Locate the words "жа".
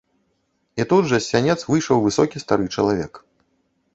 1.09-1.19